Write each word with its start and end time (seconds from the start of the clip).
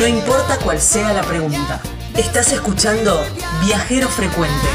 No 0.00 0.06
importa 0.06 0.56
cuál 0.64 0.80
sea 0.80 1.12
la 1.12 1.20
pregunta. 1.20 1.78
Estás 2.16 2.50
escuchando 2.54 3.22
Viajero 3.66 4.08
Frecuente. 4.08 4.66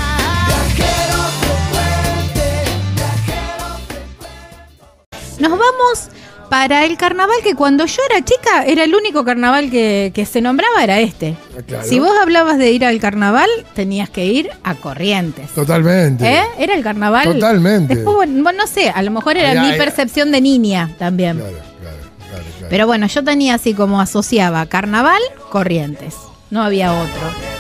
Nos 5.40 5.50
vamos 5.50 6.10
para 6.52 6.86
el 6.86 6.96
carnaval 6.96 7.38
que 7.44 7.56
cuando 7.56 7.88
yo 7.88 8.04
era 8.08 8.24
chica 8.24 8.66
era 8.68 8.84
el 8.84 8.94
único 8.94 9.26
carnaval 9.26 9.72
que, 9.72 10.12
que 10.14 10.28
se 10.28 10.42
nombraba 10.42 10.84
era 10.84 11.00
este. 11.00 11.36
Ah, 11.58 11.62
claro. 11.66 11.88
Si 11.88 12.00
vos 12.00 12.12
hablabas 12.22 12.60
de 12.60 12.72
ir 12.72 12.86
al 12.86 13.00
carnaval, 13.00 13.50
tenías 13.74 14.12
que 14.12 14.28
ir 14.28 14.52
a 14.64 14.76
Corrientes. 14.76 15.50
Totalmente. 15.56 16.24
¿Eh? 16.24 16.44
Era 16.60 16.76
el 16.76 16.84
carnaval. 16.84 17.34
Totalmente. 17.34 17.96
Después, 17.96 18.16
bueno, 18.16 18.52
no 18.52 18.68
sé, 18.68 18.92
a 18.92 19.02
lo 19.02 19.10
mejor 19.10 19.38
era 19.38 19.50
Ay, 19.50 19.60
mi 19.60 19.72
ay, 19.72 19.78
percepción 19.80 20.32
de 20.32 20.42
niña 20.42 20.92
también. 21.00 21.40
Claro, 21.40 21.58
claro, 21.82 21.98
claro, 22.30 22.44
claro. 22.58 22.68
Pero 22.70 22.88
bueno, 22.88 23.08
yo 23.08 23.24
tenía 23.24 23.56
así 23.56 23.74
como 23.74 24.02
asociaba 24.02 24.66
carnaval, 24.66 25.22
Corrientes. 25.50 26.16
No 26.50 26.64
había 26.64 26.94
otro. 26.94 27.56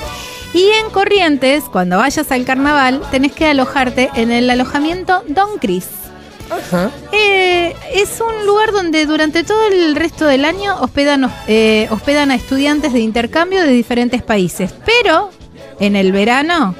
Y 0.54 0.70
en 0.80 0.90
Corrientes, 0.90 1.66
cuando 1.72 1.98
vayas 1.98 2.32
al 2.32 2.46
carnaval, 2.46 3.02
tenés 3.12 3.34
que 3.34 3.46
alojarte 3.46 4.10
en 4.16 4.32
el 4.32 4.50
alojamiento 4.50 5.24
Don 5.28 5.58
Cris. 5.60 5.88
Ajá. 6.50 6.91
Eh, 7.12 7.76
es 7.94 8.22
un 8.22 8.46
lugar 8.46 8.72
donde 8.72 9.05
durante 9.05 9.44
todo 9.44 9.68
el 9.68 9.96
resto 9.96 10.26
del 10.26 10.46
año 10.46 10.77
hospedan, 10.80 11.30
eh, 11.48 11.88
hospedan 11.90 12.32
a 12.32 12.36
estudiantes 12.36 12.94
de 12.94 13.00
intercambio 13.00 13.63
de 13.63 13.72
diferentes 13.72 14.22
países, 14.22 14.74
pero 14.86 15.32
en 15.80 15.96
el 15.96 16.12
verano 16.12 16.76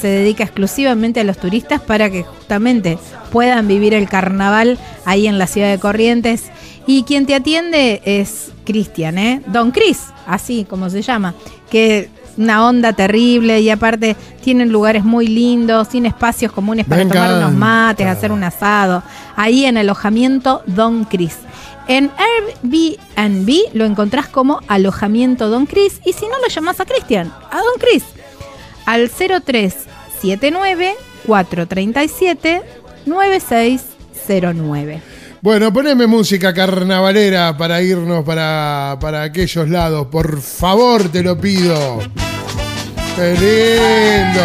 se 0.00 0.08
dedica 0.08 0.44
exclusivamente 0.44 1.20
a 1.20 1.24
los 1.24 1.38
turistas 1.38 1.80
para 1.80 2.10
que 2.10 2.24
justamente 2.24 2.98
puedan 3.30 3.68
vivir 3.68 3.94
el 3.94 4.08
carnaval 4.08 4.78
ahí 5.04 5.26
en 5.26 5.38
la 5.38 5.46
ciudad 5.46 5.70
de 5.70 5.78
Corrientes. 5.78 6.50
Y 6.86 7.04
quien 7.04 7.26
te 7.26 7.34
atiende 7.34 8.02
es 8.04 8.52
Cristian, 8.64 9.18
¿eh? 9.18 9.42
Don 9.46 9.70
Cris, 9.70 10.06
así 10.26 10.66
como 10.68 10.90
se 10.90 11.02
llama, 11.02 11.34
que 11.70 12.10
una 12.36 12.66
onda 12.66 12.92
terrible 12.92 13.60
y 13.60 13.70
aparte 13.70 14.16
tienen 14.42 14.70
lugares 14.70 15.04
muy 15.04 15.28
lindos, 15.28 15.88
tiene 15.88 16.08
espacios 16.08 16.52
comunes 16.52 16.84
para 16.86 17.08
tomar 17.08 17.34
unos 17.34 17.52
mates, 17.52 18.06
hacer 18.06 18.32
un 18.32 18.44
asado, 18.44 19.02
ahí 19.36 19.64
en 19.64 19.78
alojamiento 19.78 20.62
Don 20.66 21.04
Cris. 21.04 21.38
En 21.86 22.10
Airbnb 22.16 23.74
lo 23.74 23.84
encontrás 23.84 24.26
como 24.28 24.60
alojamiento 24.68 25.48
Don 25.48 25.66
Cris 25.66 26.00
y 26.04 26.12
si 26.12 26.26
no 26.26 26.38
lo 26.38 26.48
llamás 26.48 26.80
a 26.80 26.86
Cristian, 26.86 27.32
a 27.50 27.58
Don 27.58 27.78
Cris, 27.78 28.04
al 28.86 29.10
0379 29.10 30.94
437 31.26 32.62
9609. 33.06 35.13
Bueno, 35.44 35.70
poneme 35.74 36.06
música 36.06 36.54
carnavalera 36.54 37.54
para 37.54 37.82
irnos 37.82 38.24
para, 38.24 38.96
para 38.98 39.24
aquellos 39.24 39.68
lados. 39.68 40.06
Por 40.06 40.40
favor, 40.40 41.12
te 41.12 41.22
lo 41.22 41.38
pido. 41.38 41.98
¡Qué 43.14 43.34
lindo! 43.34 44.40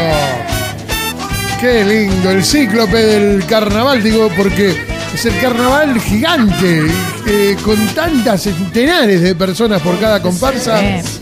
¡Qué 1.62 1.86
lindo! 1.86 2.32
El 2.32 2.44
cíclope 2.44 2.98
del 2.98 3.46
carnaval, 3.46 4.04
digo, 4.04 4.28
porque 4.36 4.76
es 5.14 5.26
el 5.26 5.40
carnaval 5.40 6.02
gigante, 6.02 6.88
eh, 7.26 7.56
con 7.64 7.78
tantas 7.96 8.42
centenares 8.42 9.22
de 9.22 9.36
personas 9.36 9.82
por 9.82 9.98
cada 10.02 10.22
comparsa. 10.22 10.82
Sí. 10.82 11.20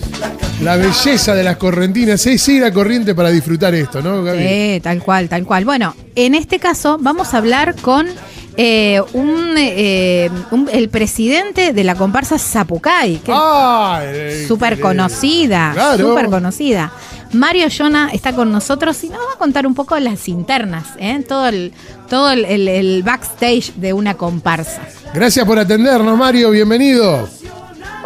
La 0.64 0.76
belleza 0.76 1.36
de 1.36 1.44
las 1.44 1.58
correntinas 1.58 2.26
es 2.26 2.48
ir 2.48 2.64
a 2.64 2.74
corriente 2.74 3.14
para 3.14 3.30
disfrutar 3.30 3.76
esto, 3.76 4.02
¿no, 4.02 4.24
Gaby? 4.24 4.40
Sí, 4.40 4.80
tal 4.82 5.04
cual, 5.04 5.30
tal 5.30 5.46
cual. 5.46 5.66
Bueno, 5.66 5.96
en 6.16 6.34
este 6.34 6.58
caso 6.58 6.98
vamos 7.00 7.36
a 7.36 7.38
hablar 7.38 7.76
con 7.76 8.08
eh, 8.58 9.02
un, 9.14 9.54
eh, 9.58 10.30
un- 10.52 10.68
el 10.72 10.90
presidente 10.90 11.74
de 11.74 11.84
la 11.84 11.96
comparsa 11.96 12.38
Zapucay, 12.40 13.18
que 13.18 13.32
¡Ay! 13.34 14.08
es 14.42 14.48
súper 14.48 14.80
conocida, 14.80 15.72
Claro. 15.74 16.10
súper 16.10 16.26
conocida. 16.30 16.92
Mario 17.34 17.68
Yona 17.68 18.10
está 18.14 18.34
con 18.34 18.52
nosotros 18.52 19.04
y 19.04 19.10
nos 19.10 19.20
va 19.20 19.34
a 19.36 19.38
contar 19.38 19.68
un 19.68 19.76
poco 19.76 20.00
las 20.00 20.28
internas, 20.30 20.86
¿eh? 20.98 21.24
todo, 21.28 21.48
el, 21.48 21.74
todo 22.10 22.32
el, 22.32 22.46
el- 22.46 22.68
el 22.70 23.04
backstage 23.04 23.74
de 23.76 23.94
una 23.94 24.14
comparsa. 24.16 24.82
Gracias 25.14 25.46
por 25.46 25.60
atendernos, 25.60 26.18
Mario. 26.18 26.52
Bienvenido. 26.52 27.28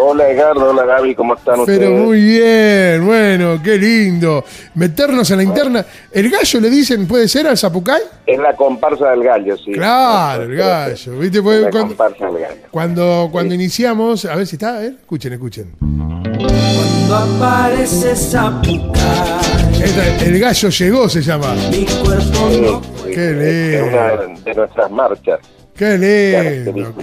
Hola 0.04 0.28
Edgardo, 0.30 0.72
hola 0.72 0.84
Gaby, 0.84 1.14
¿cómo 1.14 1.36
están 1.36 1.60
ustedes? 1.60 1.78
Pero 1.80 1.92
muy 1.92 2.20
bien, 2.22 3.06
bueno, 3.06 3.62
qué 3.64 3.78
lindo. 3.78 4.44
Meternos 4.74 5.30
en 5.30 5.38
la 5.38 5.44
interna. 5.44 5.86
¿El 6.12 6.28
gallo 6.32 6.60
le 6.60 6.70
dicen, 6.72 7.08
puede 7.08 7.28
ser 7.28 7.46
al 7.46 7.56
Zapucay? 7.56 8.02
Es 8.26 8.40
la 8.40 8.56
comparsa 8.56 9.12
del 9.12 9.24
gallo, 9.24 9.56
sí. 9.58 9.74
Claro, 9.74 10.44
el 10.44 10.56
gallo. 10.56 11.20
¿Viste? 11.20 11.38
Es 11.38 11.44
Pues 11.44 11.62
la 11.62 11.70
cuando, 11.70 11.88
comparsa 11.90 12.26
del 12.26 12.42
gallo. 12.42 12.62
cuando, 12.72 13.30
cuando 13.32 13.54
iniciamos, 13.54 14.26
a 14.26 14.36
ver 14.36 14.48
si 14.48 14.56
está, 14.56 14.78
a 14.78 14.80
ver, 14.80 14.94
escuchen, 15.02 15.34
escuchen. 15.34 15.76
Cuando 15.80 17.16
aparece 17.16 18.16
Zapucay, 18.16 19.84
Esta- 19.84 20.26
el 20.26 20.40
gallo 20.40 20.70
llegó, 20.70 21.10
se 21.10 21.22
llama. 21.22 21.54
mi 21.70 21.86
cuerpo 21.86 22.50
no 22.60 22.82
sí, 23.06 23.12
Qué 23.14 23.30
es 23.30 23.82
lindo. 23.84 23.98
una 23.98 24.42
de 24.46 24.54
nuestras 24.56 24.90
marchas. 24.92 25.40
Qué 25.76 25.98
lindo, 25.98 26.94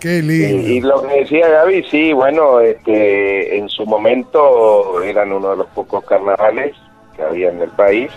qué, 0.00 0.22
lindo. 0.22 0.68
y 0.68 0.80
lo 0.80 1.02
que 1.02 1.20
decía 1.20 1.48
Gaby, 1.48 1.82
sí, 1.90 2.12
bueno, 2.12 2.60
este, 2.60 3.56
en 3.58 3.68
su 3.68 3.84
momento 3.84 5.02
eran 5.02 5.32
uno 5.32 5.50
de 5.50 5.56
los 5.56 5.66
pocos 5.68 6.04
carnavales 6.04 6.76
que 7.16 7.22
había 7.22 7.50
en 7.50 7.60
el 7.62 7.70
país, 7.70 8.10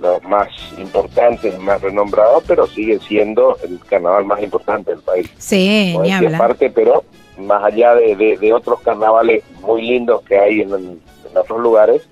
los 0.00 0.22
más 0.24 0.48
importantes, 0.78 1.58
más 1.58 1.80
renombrados, 1.80 2.44
pero 2.46 2.66
sigue 2.68 3.00
siendo 3.00 3.56
el 3.64 3.80
carnaval 3.88 4.26
más 4.26 4.40
importante 4.42 4.92
del 4.92 5.00
país. 5.00 5.28
Sí, 5.38 5.96
ni 6.02 6.12
hablar. 6.12 6.36
aparte, 6.36 6.70
pero 6.70 7.02
más 7.38 7.64
allá 7.64 7.94
de, 7.96 8.14
de- 8.14 8.36
de 8.36 8.52
otros 8.52 8.80
carnavales 8.80 9.42
muy 9.62 9.82
lindos 9.82 10.22
que 10.22 10.38
hay 10.38 10.60
en, 10.60 10.72
en 10.72 11.00
otros 11.36 11.58
lugares, 11.60 12.02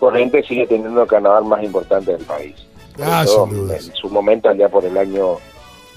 Corrientes 0.00 0.46
sigue 0.46 0.66
teniendo 0.66 1.02
el 1.02 1.08
carnaval 1.08 1.44
más 1.44 1.62
importante 1.62 2.12
del 2.12 2.24
país. 2.24 2.54
Ah, 3.00 3.22
eso, 3.24 3.46
sin 3.46 3.54
dudas. 3.56 3.88
En 3.88 3.94
su 3.94 4.08
momento, 4.08 4.48
allá 4.48 4.68
por 4.68 4.84
el 4.84 4.96
año 4.96 5.36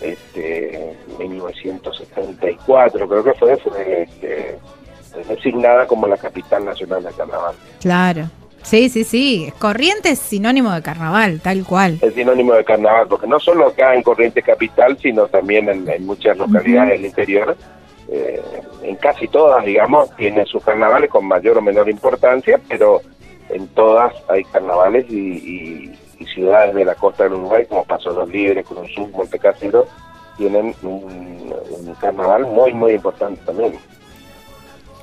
este, 0.01 0.95
1974, 1.19 3.07
creo 3.07 3.23
que 3.23 3.33
fue, 3.33 3.57
fue 3.57 4.03
este, 4.03 4.57
designada 5.27 5.87
como 5.87 6.07
la 6.07 6.17
capital 6.17 6.65
nacional 6.65 7.03
del 7.03 7.15
carnaval. 7.15 7.55
Claro. 7.79 8.29
Sí, 8.63 8.89
sí, 8.89 9.03
sí. 9.03 9.51
Corriente 9.57 10.11
es 10.11 10.19
sinónimo 10.19 10.71
de 10.71 10.83
carnaval, 10.83 11.39
tal 11.41 11.63
cual. 11.65 11.97
Es 12.01 12.13
sinónimo 12.13 12.53
de 12.53 12.63
carnaval, 12.63 13.07
porque 13.07 13.25
no 13.25 13.39
solo 13.39 13.67
acá 13.67 13.95
en 13.95 14.03
Corrientes 14.03 14.45
Capital, 14.45 14.97
sino 15.01 15.25
también 15.27 15.67
en, 15.67 15.89
en 15.89 16.05
muchas 16.05 16.37
localidades 16.37 16.91
del 16.91 17.05
interior, 17.07 17.57
eh, 18.09 18.39
en 18.83 18.95
casi 18.97 19.27
todas, 19.27 19.65
digamos, 19.65 20.15
tiene 20.15 20.45
sus 20.45 20.63
carnavales 20.63 21.09
con 21.09 21.25
mayor 21.25 21.57
o 21.57 21.61
menor 21.61 21.89
importancia, 21.89 22.59
pero 22.67 23.01
en 23.49 23.67
todas 23.69 24.13
hay 24.29 24.43
carnavales 24.43 25.05
y, 25.09 25.15
y- 25.15 25.99
y 26.21 26.25
ciudades 26.27 26.75
de 26.75 26.85
la 26.85 26.95
costa 26.95 27.23
del 27.23 27.33
Uruguay, 27.33 27.65
como 27.67 27.83
Paso 27.83 28.11
los 28.11 28.29
Libres, 28.29 28.65
Cruzú, 28.65 29.07
Montecasero, 29.07 29.87
tienen 30.37 30.75
un, 30.83 31.53
un 31.71 31.95
carnaval 31.99 32.43
muy, 32.45 32.73
muy 32.73 32.93
importante 32.93 33.41
también. 33.45 33.73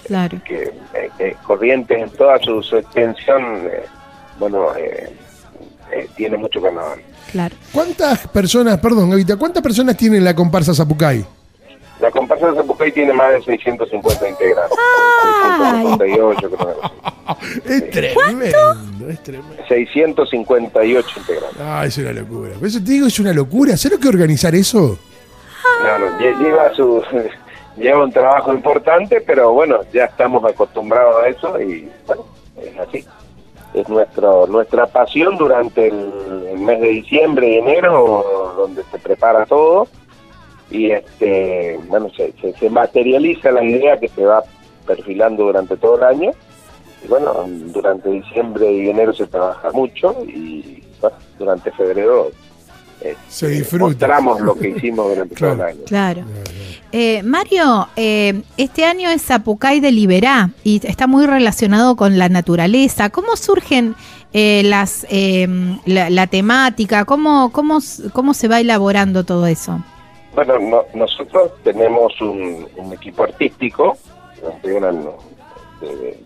Claro. 0.05 0.41
Que 0.45 0.73
eh, 0.95 1.11
eh, 1.19 1.37
Corrientes 1.47 1.99
en 1.99 2.11
toda 2.11 2.39
su, 2.39 2.63
su 2.63 2.77
extensión, 2.79 3.43
eh, 3.67 3.85
bueno, 4.39 4.75
eh, 4.77 5.13
eh, 5.93 6.09
tiene 6.17 6.37
mucho 6.37 6.63
carnaval. 6.63 7.01
Claro. 7.33 7.55
¿Cuántas 7.73 8.27
personas, 8.29 8.79
perdón, 8.79 9.11
Gavita, 9.11 9.37
cuántas 9.37 9.63
personas 9.63 9.97
tiene 9.97 10.21
la 10.21 10.35
comparsa 10.35 10.73
Zapucay? 10.75 11.25
La 12.01 12.11
comparsa 12.13 12.49
de 12.51 12.57
Zapucay 12.57 12.93
tiene 12.93 13.13
más 13.13 13.33
de 13.33 13.43
650 13.43 14.29
integrantes. 14.29 14.79
Ay. 14.79 15.85
658, 15.99 16.51
creo 16.51 16.81
que 16.81 17.69
sí. 17.69 17.75
Es 17.75 17.91
tremendo, 17.91 19.09
es 19.11 19.23
tremendo. 19.23 19.57
658 19.69 21.09
integrantes. 21.21 21.61
Ah, 21.61 21.85
es 21.87 21.99
una 21.99 22.13
locura. 22.13 22.51
Por 22.59 22.69
eso 22.69 22.79
te 22.79 22.91
digo, 22.93 23.07
es 23.09 23.19
una 23.19 23.33
locura. 23.33 23.77
¿Sabes 23.77 23.99
lo 23.99 24.03
que 24.03 24.09
organizar 24.09 24.55
eso? 24.55 24.99
No, 25.83 25.99
no, 25.99 26.19
lle- 26.19 26.39
lleva 26.39 26.73
su 26.75 27.03
lleva 27.77 28.05
un 28.05 28.13
trabajo 28.13 28.53
importante, 28.53 29.21
pero 29.21 29.53
bueno, 29.53 29.81
ya 29.93 30.05
estamos 30.05 30.45
acostumbrados 30.45 31.23
a 31.25 31.29
eso 31.29 31.61
y 31.61 31.89
bueno, 32.07 32.25
es 32.63 32.79
así. 32.79 33.05
Es 33.75 33.89
nuestro 33.89 34.47
nuestra 34.47 34.87
pasión 34.87 35.37
durante 35.37 35.89
el 35.89 36.59
mes 36.59 36.81
de 36.81 36.89
diciembre 36.89 37.49
y 37.49 37.59
enero, 37.59 38.55
donde 38.57 38.83
se 38.91 38.99
prepara 38.99 39.45
todo 39.47 39.87
y 40.71 40.91
este 40.91 41.79
bueno 41.89 42.11
se, 42.17 42.33
se, 42.41 42.53
se 42.55 42.71
materializa 42.71 43.51
la 43.51 43.65
idea 43.65 43.99
que 43.99 44.09
se 44.09 44.25
va 44.25 44.43
perfilando 44.87 45.45
durante 45.45 45.77
todo 45.77 45.97
el 45.99 46.05
año 46.05 46.31
y 47.05 47.09
bueno 47.09 47.33
durante 47.73 48.11
diciembre 48.11 48.71
y 48.73 48.89
enero 48.91 49.13
se 49.13 49.27
trabaja 49.27 49.71
mucho 49.73 50.17
y 50.27 50.83
bueno, 51.01 51.17
durante 51.39 51.71
febrero 51.73 52.31
este, 53.01 53.17
Se 53.29 53.49
disfruta. 53.49 53.85
mostramos 53.85 54.41
lo 54.41 54.55
que 54.57 54.69
hicimos 54.77 55.09
durante 55.09 55.35
todo 55.37 55.53
el 55.53 55.61
año 55.63 55.81
Claro. 55.87 56.23
Eh, 56.91 57.23
Mario, 57.23 57.87
eh, 57.97 58.43
este 58.57 58.85
año 58.85 59.11
es 59.11 59.23
Zapucay 59.23 59.79
de 59.81 59.93
Liberá 59.93 60.51
y 60.65 60.81
está 60.87 61.07
muy 61.07 61.27
relacionado 61.27 61.97
con 61.97 62.19
la 62.19 62.29
naturaleza. 62.31 63.11
¿Cómo 63.11 63.37
surgen 63.37 63.95
eh, 64.33 64.63
las 64.65 65.07
eh, 65.11 65.47
la, 65.85 66.09
la 66.11 66.27
temática? 66.27 67.05
¿Cómo, 67.05 67.53
cómo, 67.53 67.79
¿Cómo 68.15 68.33
se 68.35 68.49
va 68.49 68.59
elaborando 68.61 69.25
todo 69.25 69.47
eso? 69.47 69.81
Bueno, 70.39 70.57
no- 70.61 70.85
nosotros 70.95 71.51
tenemos 71.65 72.21
un, 72.21 72.69
un 72.77 72.93
equipo 72.93 73.25
artístico, 73.25 73.99
una- 74.63 74.91
este, 74.91 75.97
de 75.97 76.17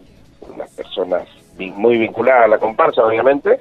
unas 0.55 0.69
personas 0.73 1.27
muy 1.57 1.97
vinculadas 1.97 2.45
a 2.45 2.49
la 2.49 2.59
comparsa, 2.59 3.07
obviamente. 3.07 3.59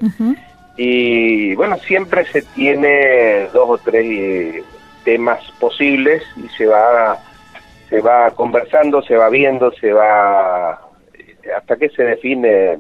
Y 0.75 1.56
bueno, 1.56 1.77
siempre 1.88 2.25
se 2.33 2.42
tiene 2.42 3.48
dos 3.53 3.69
o 3.69 3.77
tres 3.77 4.03
eh, 4.06 4.63
temas 5.06 5.39
posibles 5.57 6.21
y 6.36 6.50
se 6.50 6.65
va 6.65 7.18
se 7.89 8.01
va 8.01 8.31
conversando, 8.31 9.01
se 9.03 9.15
va 9.15 9.30
viendo, 9.30 9.71
se 9.71 9.94
va 9.94 10.81
eh, 11.13 11.36
hasta 11.57 11.77
que 11.77 11.88
se 11.92 12.03
define 12.03 12.77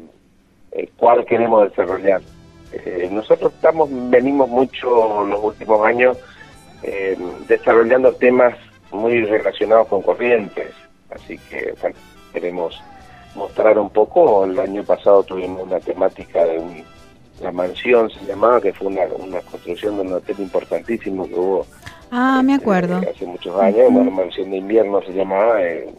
eh, 0.73 0.89
cuál 0.97 1.23
queremos 1.25 1.69
desarrollar. 1.69 2.19
Eh, 2.73 3.07
nosotros 3.09 3.53
estamos 3.53 3.87
venimos 4.09 4.49
mucho 4.49 5.25
los 5.25 5.41
últimos 5.41 5.85
años 5.85 6.17
eh, 6.83 7.17
desarrollando 7.47 8.13
temas 8.13 8.55
muy 8.91 9.23
relacionados 9.25 9.87
con 9.87 10.01
corrientes, 10.01 10.71
así 11.09 11.37
que 11.49 11.73
bueno, 11.81 11.95
queremos 12.33 12.81
mostrar 13.35 13.77
un 13.79 13.89
poco. 13.89 14.43
El 14.45 14.59
año 14.59 14.83
pasado 14.83 15.23
tuvimos 15.23 15.63
una 15.63 15.79
temática 15.79 16.43
de 16.45 16.59
un- 16.59 16.83
la 17.41 17.51
mansión, 17.51 18.09
se 18.11 18.23
llamaba, 18.25 18.61
que 18.61 18.71
fue 18.73 18.87
una, 18.87 19.03
una 19.17 19.41
construcción 19.41 19.95
de 19.95 20.01
un 20.03 20.13
hotel 20.13 20.35
importantísimo 20.39 21.27
que 21.27 21.33
hubo 21.35 21.65
Ah, 22.11 22.41
me 22.43 22.53
acuerdo. 22.55 23.01
eh, 23.01 23.09
hace 23.15 23.25
muchos 23.25 23.57
años, 23.59 23.87
una 23.89 24.11
mansión 24.11 24.51
de 24.51 24.57
invierno 24.57 25.01
se 25.01 25.13
llamaba, 25.13 25.63
eh, 25.63 25.89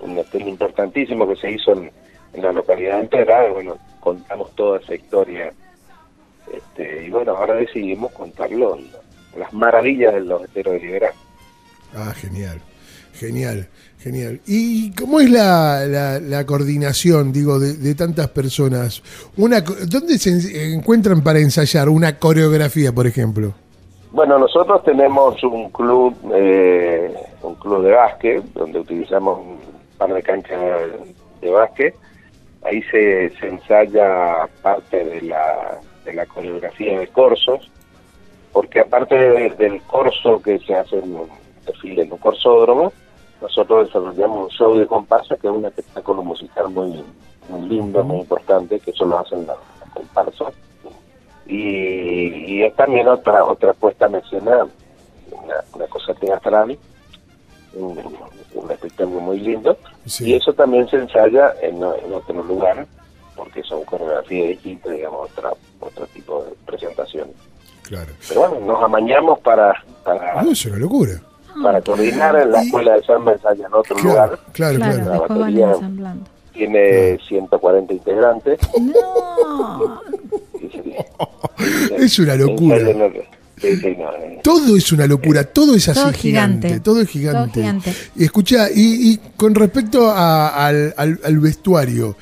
un 0.00 0.16
hotel 0.16 0.46
importantísimo 0.48 1.26
que 1.28 1.36
se 1.36 1.50
hizo 1.50 1.72
en, 1.72 1.90
en 2.32 2.42
la 2.42 2.52
localidad 2.52 3.00
entera, 3.00 3.48
y 3.48 3.52
bueno, 3.52 3.76
contamos 4.00 4.54
toda 4.54 4.78
esa 4.78 4.94
historia. 4.94 5.52
Este, 6.52 7.06
y 7.06 7.10
bueno, 7.10 7.36
ahora 7.36 7.54
decidimos 7.56 8.12
contarlo, 8.12 8.78
las 9.38 9.52
maravillas 9.52 10.14
de 10.14 10.20
los 10.20 10.42
esteros 10.42 10.74
de 10.74 10.80
Liberal. 10.80 11.12
Ah, 11.94 12.12
genial, 12.14 12.60
genial, 13.14 13.68
genial. 14.00 14.40
¿Y 14.46 14.92
cómo 14.92 15.20
es 15.20 15.30
la, 15.30 15.84
la- 15.86 16.20
la 16.20 16.44
coordinación, 16.46 17.32
digo, 17.32 17.58
de, 17.58 17.74
de 17.74 17.94
tantas 17.94 18.28
personas? 18.28 19.02
Una, 19.36 19.60
¿Dónde 19.60 20.18
se 20.18 20.30
en- 20.30 20.74
encuentran 20.78 21.22
para 21.22 21.38
ensayar 21.38 21.88
una 21.88 22.18
coreografía, 22.18 22.92
por 22.92 23.06
ejemplo? 23.06 23.54
Bueno, 24.12 24.38
nosotros 24.38 24.82
tenemos 24.84 25.42
un 25.44 25.70
club, 25.70 26.14
eh, 26.34 27.12
un 27.42 27.54
club 27.56 27.84
de 27.84 27.90
básquet, 27.92 28.42
donde 28.54 28.78
utilizamos 28.80 29.38
un 29.38 29.58
par 29.98 30.12
de 30.12 30.22
canchas 30.22 30.58
de 31.40 31.50
básquet. 31.50 31.94
Ahí 32.62 32.82
se, 32.90 33.30
se 33.38 33.48
ensaya 33.48 34.48
parte 34.62 35.04
de 35.04 35.22
la, 35.22 35.78
de 36.04 36.14
la 36.14 36.26
coreografía 36.26 36.98
de 36.98 37.06
corsos, 37.08 37.70
porque 38.56 38.80
aparte 38.80 39.14
de- 39.14 39.50
del 39.50 39.82
corso 39.82 40.40
que 40.40 40.58
se 40.60 40.74
hace 40.74 40.98
en 40.98 41.14
un 41.14 41.28
desfile 41.66 42.04
en 42.04 42.12
un 42.12 42.16
corsódromo, 42.16 42.90
nosotros 43.42 43.86
desarrollamos 43.86 44.44
un 44.44 44.48
show 44.48 44.78
de 44.78 44.86
comparsa, 44.86 45.36
que 45.36 45.46
es 45.46 45.52
un 45.52 45.66
espectáculo 45.66 46.22
musical 46.22 46.70
muy, 46.70 47.04
muy 47.50 47.68
lindo, 47.68 48.02
muy 48.02 48.20
importante, 48.20 48.80
que 48.80 48.92
eso 48.92 49.04
lo 49.04 49.18
hacen 49.18 49.46
las, 49.46 49.58
comparsas 49.92 50.54
y, 51.46 51.58
y 52.54 52.62
es 52.62 52.74
también 52.76 53.06
otra 53.08 53.44
otra 53.44 53.74
puesta 53.74 54.06
en 54.06 54.14
escena, 54.16 54.66
una, 55.30 55.56
una 55.74 55.86
cosa 55.88 56.14
teatral, 56.14 56.78
un, 57.74 57.98
un 58.54 58.70
espectáculo 58.70 59.20
muy 59.20 59.38
lindo, 59.40 59.76
Sí. 60.06 60.30
y 60.30 60.34
eso 60.34 60.54
también 60.54 60.88
se 60.88 60.96
ensaya 60.96 61.54
en, 61.60 61.76
en 61.76 62.12
otro 62.14 62.42
lugar, 62.42 62.86
porque 63.36 63.62
son 63.64 63.84
coreografías 63.84 64.48
distintas, 64.48 64.92
digamos, 64.92 65.30
otra, 65.30 65.50
otro 65.80 66.06
tipo 66.06 66.42
de 66.44 66.52
presentación. 66.64 67.28
Claro. 67.88 68.12
Pero 68.28 68.48
bueno, 68.48 68.66
nos 68.66 68.82
amañamos 68.84 69.38
para 69.40 69.72
para, 70.04 70.40
Ah, 70.40 70.44
es 70.50 70.64
una 70.66 70.76
locura. 70.78 71.20
para 71.62 71.80
coordinar 71.80 72.36
en 72.40 72.52
la 72.52 72.62
Y- 72.62 72.66
escuela 72.66 72.94
de 72.94 73.02
samba 73.04 73.32
ensaya 73.32 73.66
en 73.66 73.74
otro 73.74 73.96
Claro, 73.96 74.08
lugar, 74.08 74.38
claro, 74.52 74.76
Claro, 74.78 75.04
van 75.26 75.28
batería. 75.38 76.16
tiene 76.52 77.18
140 77.26 77.92
integrantes. 77.92 78.58
No. 78.80 80.00
Es 81.96 82.18
una 82.18 82.34
locura. 82.36 82.78
sí, 83.58 83.76
sí, 83.76 83.96
no, 83.98 84.12
eh, 84.14 84.40
Todo 84.42 84.76
es 84.76 84.92
una 84.92 85.06
locura, 85.06 85.44
todo 85.44 85.74
es 85.74 85.88
así 85.88 86.00
Todo 86.00 86.12
gigante, 86.12 86.68
gigante. 86.68 86.84
todo 86.84 87.00
es 87.00 87.08
gigante. 87.08 87.52
Todo 87.60 87.62
gigante. 87.62 87.92
Y 88.14 88.24
escucha, 88.24 88.68
y, 88.70 89.12
y 89.12 89.16
con 89.36 89.54
respecto 89.54 90.10
a- 90.10 90.66
al, 90.66 90.94
al- 90.96 91.20
al 91.24 91.38
vestuario, 91.38 92.16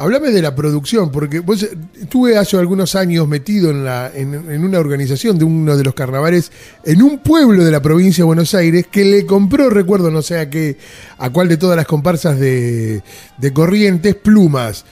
háblame 0.00 0.30
de 0.30 0.42
la 0.42 0.54
producción, 0.54 1.12
porque 1.12 1.40
vos 1.40 1.62
eh, 1.62 1.70
estuve 2.00 2.36
hace 2.36 2.56
algunos 2.56 2.94
años 2.94 3.28
metido 3.28 3.70
en, 3.70 3.84
la, 3.84 4.10
en, 4.14 4.34
en 4.34 4.64
una 4.64 4.78
organización 4.78 5.38
de 5.38 5.44
uno 5.44 5.76
de 5.76 5.84
los 5.84 5.94
carnavales 5.94 6.50
en 6.84 7.02
un 7.02 7.18
pueblo 7.18 7.62
de 7.64 7.70
la 7.70 7.80
provincia 7.82 8.22
de 8.22 8.26
Buenos 8.26 8.54
Aires 8.54 8.86
que 8.90 9.04
le 9.04 9.26
compró, 9.26 9.70
recuerdo, 9.70 10.10
no 10.10 10.22
sé 10.22 10.38
a 10.38 10.50
qué, 10.50 10.76
a 11.18 11.30
cuál 11.30 11.48
de 11.48 11.56
todas 11.58 11.76
las 11.76 11.86
comparsas 11.86 12.40
de, 12.40 13.02
de 13.38 13.52
Corrientes, 13.52 14.14
plumas, 14.16 14.84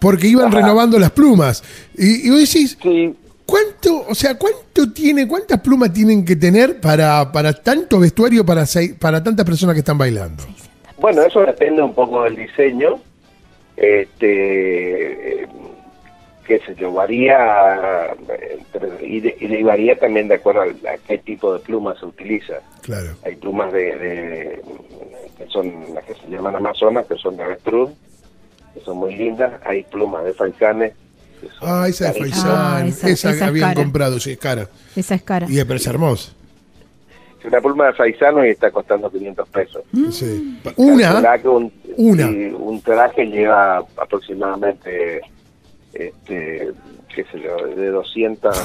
porque 0.00 0.28
iban 0.28 0.50
renovando 0.52 0.98
las 0.98 1.10
plumas. 1.10 1.62
Y, 1.98 2.26
y 2.28 2.30
vos 2.30 2.38
decís, 2.40 2.78
sí, 2.82 3.14
¿Cuánto, 3.44 4.06
o 4.08 4.14
sea, 4.14 4.38
cuánto 4.38 4.92
tiene, 4.92 5.26
cuántas 5.28 5.60
plumas 5.60 5.92
tienen 5.92 6.24
que 6.24 6.36
tener 6.36 6.80
para, 6.80 7.30
para 7.32 7.52
tanto 7.52 7.98
vestuario 7.98 8.46
para, 8.46 8.64
seis- 8.64 8.94
para 8.98 9.22
tantas 9.22 9.44
personas 9.44 9.74
que 9.74 9.80
están 9.80 9.98
bailando? 9.98 10.44
Bueno, 10.98 11.22
eso 11.22 11.40
depende 11.40 11.82
un 11.82 11.92
poco 11.92 12.22
del 12.22 12.36
diseño. 12.36 13.00
Este, 13.76 15.42
eh, 15.42 15.46
qué 16.46 16.58
sé 16.60 16.74
yo, 16.76 16.92
varía 16.92 18.14
entre- 18.50 19.06
y, 19.06 19.20
de- 19.20 19.36
y 19.40 19.62
varía 19.62 19.98
también 19.98 20.28
de 20.28 20.34
acuerdo 20.34 20.62
al- 20.62 20.86
a, 20.86 20.98
qué 21.06 21.18
tipo 21.18 21.52
de 21.54 21.60
pluma 21.60 21.94
se 21.98 22.06
utiliza. 22.06 22.54
Claro. 22.82 23.10
Hay 23.24 23.36
plumas 23.36 23.72
de, 23.72 23.96
de- 23.96 24.62
que 25.38 25.46
son 25.48 25.72
las 25.94 26.04
que 26.04 26.14
se 26.14 26.28
llaman 26.28 26.56
amazonas, 26.56 27.06
que 27.06 27.16
son 27.16 27.36
de 27.36 27.44
avestruz, 27.44 27.90
que 28.74 28.80
son 28.80 28.98
muy 28.98 29.14
lindas. 29.16 29.52
Hay 29.64 29.82
plumas 29.84 30.24
de 30.24 30.34
que 31.40 31.48
son 31.48 31.68
Ah, 31.68 31.86
esa 31.88 32.08
de. 32.12 32.20
Faisán, 32.20 32.50
Ah, 32.50 32.84
esa, 32.86 33.08
esa- 33.08 33.30
esa 33.30 33.30
es 33.30 33.42
habían 33.42 33.70
cara. 33.70 33.82
comprado, 33.82 34.20
sí, 34.20 34.32
es 34.32 34.38
cara. 34.38 34.68
Esa 34.94 35.14
es 35.14 35.22
cara. 35.22 35.46
Y 35.48 35.58
es, 35.58 35.64
pero 35.64 35.76
es 35.76 35.86
hermosa. 35.86 36.32
Una 37.44 37.60
pluma 37.60 37.86
de 37.86 37.92
faisano 37.94 38.44
y 38.46 38.50
está 38.50 38.70
costando 38.70 39.10
500 39.10 39.48
pesos. 39.48 39.82
Sí. 40.10 40.58
Una, 40.76 41.38
un, 41.44 41.72
una. 41.96 42.28
sí, 42.28 42.54
un 42.56 42.80
traje 42.82 43.24
lleva 43.26 43.78
aproximadamente, 43.96 45.20
este, 45.92 46.70
qué 47.14 47.24
sé 47.24 47.40
yo, 47.40 47.56
de 47.74 47.88
200 47.90 48.56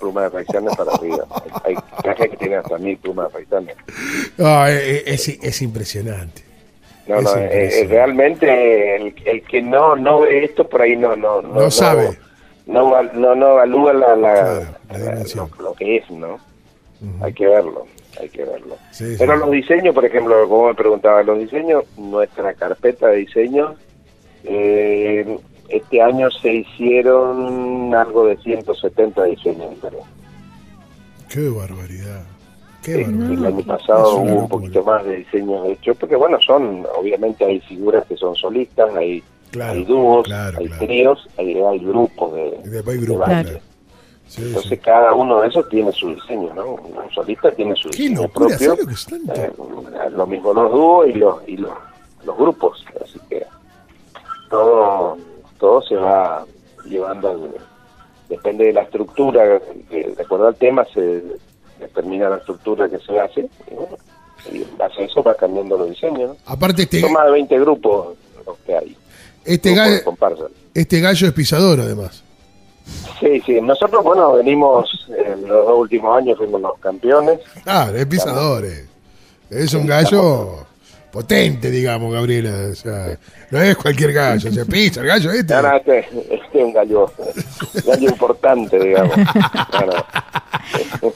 plumas 0.00 0.24
de 0.24 0.30
paisanas 0.30 0.76
para 0.76 0.92
arriba. 0.92 1.24
Hay 1.64 1.74
trajes 2.02 2.30
que 2.30 2.36
tienen 2.36 2.58
hasta 2.58 2.78
1000 2.78 2.98
plumas 2.98 3.28
de 3.28 3.32
paisanas. 3.32 3.76
ah, 4.38 4.68
es, 4.70 5.28
es- 5.28 5.38
es 5.42 5.62
impresionante. 5.62 6.42
No, 7.06 7.18
Es 7.18 7.24
no, 7.24 7.36
eh, 7.36 7.42
impresionante. 7.44 7.80
eh, 7.80 7.88
realmente 7.88 8.96
el, 8.96 9.14
el 9.24 9.42
que 9.44 9.62
no 9.62 9.94
no 9.96 10.20
ve 10.22 10.44
esto 10.44 10.68
por 10.68 10.82
ahí 10.82 10.96
no 10.96 11.14
no 11.16 11.40
No 11.40 11.70
sabe. 11.70 12.18
no 12.66 13.00
no, 13.04 13.34
no 13.36 13.52
evalúa 13.52 13.92
la, 13.92 14.16
la, 14.16 14.32
Claro, 14.34 14.60
la 14.90 14.98
la- 14.98 15.10
dimensión. 15.12 15.50
lo, 15.58 15.62
lo 15.62 15.74
que 15.74 15.96
es 15.98 16.10
no 16.10 16.38
hay 17.22 17.32
que 17.34 17.46
verlo 17.46 17.86
hay 18.20 18.28
que 18.28 18.44
verlo 18.44 18.76
Sí, 18.90 19.16
pero 19.18 19.34
sí. 19.34 19.40
los 19.40 19.50
diseños 19.50 19.94
por 19.94 20.04
ejemplo 20.04 20.48
como 20.48 20.68
me 20.68 20.74
preguntaba 20.74 21.22
los 21.22 21.38
diseños 21.38 21.84
nuestra 21.96 22.54
carpeta 22.54 23.08
de 23.08 23.16
diseños 23.18 23.74
eh, 24.44 25.38
este 25.68 26.00
año 26.00 26.30
se 26.30 26.52
hicieron 26.54 27.94
algo 27.94 28.26
de 28.26 28.36
170 28.36 29.24
diseños 29.24 29.70
diferentes. 29.70 30.08
Qué 31.28 31.48
barbaridad. 31.48 32.22
Qué 32.82 33.02
barbaridad. 33.02 33.32
el 33.32 33.46
año 33.46 33.64
pasado 33.64 34.16
hubo 34.18 34.40
un 34.42 34.48
poquito 34.48 34.84
más 34.84 35.04
de 35.04 35.16
diseños 35.16 35.66
hechos, 35.68 35.96
porque 35.98 36.14
bueno, 36.14 36.38
son, 36.46 36.86
obviamente 36.96 37.44
hay 37.44 37.60
figuras 37.60 38.04
que 38.06 38.16
son 38.16 38.34
solistas, 38.36 38.94
hay, 38.94 39.22
Claro, 39.50 39.72
hay 39.72 39.84
dúos, 39.84 40.26
claro, 40.26 40.58
hay 40.58 40.66
claro. 40.66 40.86
tríos, 40.86 41.28
hay, 41.38 41.60
hay 41.60 41.78
grupos 41.78 42.34
de, 42.34 42.60
Y 42.64 42.76
hay 42.76 42.82
de 42.82 42.96
grupos, 42.98 43.28
baile. 43.28 43.62
Sí, 44.28 44.42
Entonces 44.42 44.70
sí. 44.70 44.76
cada 44.78 45.14
uno 45.14 45.40
de 45.40 45.48
esos 45.48 45.68
tiene 45.68 45.92
su 45.92 46.08
diseño, 46.14 46.52
¿no? 46.54 46.72
Un 46.74 47.10
solista 47.14 47.50
tiene 47.52 47.74
su 47.76 47.88
Qué 47.90 47.98
diseño 47.98 48.22
locura, 48.22 48.56
propio. 48.56 48.76
¿sabes 48.76 49.10
lo? 49.26 49.34
Eh, 49.34 49.52
lo 50.10 50.26
mismo 50.26 50.52
los 50.52 50.72
dúos 50.72 51.08
y 51.08 51.12
los 51.12 51.48
y 51.48 51.56
los, 51.56 51.72
los 52.24 52.36
grupos, 52.36 52.84
así 53.02 53.18
que 53.28 53.46
todo 54.50 55.16
todo 55.58 55.82
se 55.82 55.94
va 55.96 56.44
llevando 56.84 57.30
al- 57.30 57.50
depende 58.28 58.64
de 58.66 58.72
la 58.72 58.82
estructura, 58.82 59.44
de, 59.44 60.14
de 60.16 60.22
acuerdo 60.22 60.48
al 60.48 60.56
tema 60.56 60.84
se 60.92 61.22
determina 61.78 62.28
la 62.28 62.36
estructura 62.38 62.88
que 62.88 62.98
se 62.98 63.18
hace 63.20 63.48
y, 63.70 63.74
bueno, 63.74 63.96
y 64.52 64.62
en 64.62 64.76
base 64.76 65.02
a 65.02 65.04
eso 65.06 65.22
va 65.22 65.34
cambiando 65.34 65.76
los 65.78 65.88
diseños. 65.90 66.30
¿no? 66.30 66.36
Aparte, 66.46 66.82
este, 66.82 67.00
Son 67.00 67.12
más 67.12 67.24
de 67.26 67.30
20 67.32 67.58
grupos 67.60 68.16
los 68.44 68.56
que 68.66 68.76
hay. 68.76 68.96
este, 69.44 69.74
gallo, 69.74 70.00
este 70.74 71.00
gallo 71.00 71.26
es 71.28 71.32
pisador, 71.32 71.80
además. 71.80 72.22
Sí, 73.20 73.40
sí, 73.46 73.60
nosotros, 73.60 74.04
bueno, 74.04 74.34
venimos 74.34 75.06
en 75.08 75.42
los 75.48 75.66
dos 75.66 75.78
últimos 75.78 76.16
años, 76.18 76.36
fuimos 76.38 76.60
los 76.60 76.78
campeones. 76.78 77.40
Ah, 77.64 77.90
es 77.94 78.06
pisador. 78.06 78.64
eh. 78.64 78.86
Es 79.50 79.72
un 79.74 79.86
gallo 79.86 80.66
potente, 81.10 81.70
digamos, 81.70 82.12
Gabriela. 82.12 82.68
O 82.70 82.74
sea, 82.74 83.18
no 83.50 83.60
es 83.62 83.76
cualquier 83.76 84.12
gallo. 84.12 84.52
Se 84.52 84.66
pisa 84.66 85.00
el 85.00 85.06
gallo 85.06 85.30
este. 85.32 85.54
No, 85.54 85.62
no, 85.62 85.76
este, 85.76 85.98
este 86.00 86.58
es 86.58 86.64
un 86.64 86.72
gallo, 86.72 87.10
un 87.18 87.82
gallo 87.86 88.08
importante, 88.10 88.78
digamos. 88.78 89.16
No. 89.16 91.06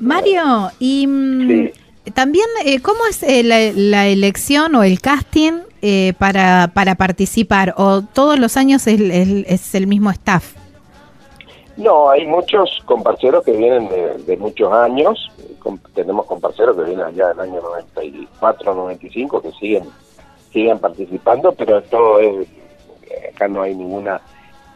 Mario, 0.00 0.70
y 0.78 1.06
mm, 1.06 1.48
Sí. 1.48 1.72
también, 2.14 2.46
eh, 2.64 2.80
¿cómo 2.80 3.06
es 3.06 3.22
eh, 3.22 3.42
la, 3.42 3.72
la 3.74 4.06
elección 4.06 4.74
o 4.74 4.82
el 4.82 5.00
casting 5.00 5.52
eh, 5.82 6.12
para, 6.18 6.70
para 6.74 6.94
participar 6.94 7.74
o 7.76 8.02
todos 8.02 8.38
los 8.38 8.56
años 8.56 8.86
es, 8.86 9.00
es- 9.00 9.44
es 9.48 9.74
el 9.74 9.86
mismo 9.86 10.10
staff? 10.10 10.54
No, 11.76 12.10
hay 12.10 12.26
muchos 12.26 12.80
comparceros 12.86 13.44
que 13.44 13.52
vienen 13.52 13.88
de, 13.88 14.18
de 14.18 14.36
muchos 14.36 14.72
años. 14.72 15.30
Tenemos 15.94 16.26
comparceros 16.26 16.76
que 16.76 16.82
vienen 16.84 17.04
allá 17.06 17.28
del 17.28 17.40
año 17.40 17.60
94, 17.60 18.74
95 18.74 19.40
que 19.42 19.52
siguen 19.52 19.84
siguen 20.52 20.78
participando, 20.78 21.52
pero 21.52 21.78
esto 21.78 22.18
es 22.20 22.48
acá 23.34 23.46
no 23.48 23.62
hay 23.62 23.74
ninguna 23.74 24.20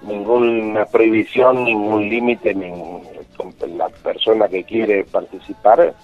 ninguna 0.02 0.84
prohibición, 0.86 1.64
ningún 1.64 2.08
límite, 2.08 2.54
la 2.54 3.88
persona 3.88 4.48
que 4.48 4.64
quiere 4.64 5.04
participar 5.04 5.94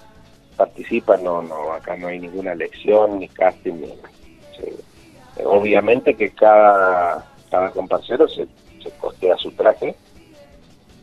participa, 0.57 1.17
no 1.17 1.41
no 1.43 1.71
acá 1.73 1.95
no 1.97 2.07
hay 2.07 2.19
ninguna 2.19 2.53
elección 2.53 3.19
ni 3.19 3.27
casting 3.29 3.73
ni 3.73 3.93
obviamente 5.45 6.15
que 6.15 6.29
cada 6.31 7.25
cada 7.49 7.71
comparcero 7.71 8.27
se, 8.27 8.47
se 8.83 8.89
costea 8.99 9.35
su 9.37 9.51
traje 9.51 9.95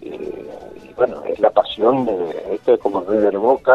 eh, 0.03 0.45
y 0.89 0.93
bueno, 0.95 1.23
es 1.25 1.39
la 1.41 1.51
pasión 1.51 2.05
de 2.07 2.55
esto 2.55 2.75
es 2.75 2.81
como 2.81 3.01
River 3.03 3.39
Boca 3.39 3.75